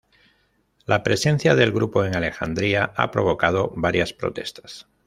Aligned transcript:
La 0.87 1.03
presencia 1.03 1.53
del 1.53 1.71
grupo 1.71 2.03
en 2.03 2.15
Alejandría 2.15 2.91
ha 2.95 3.11
provocado 3.11 3.71
varias 3.75 4.13
protestas. 4.13 4.87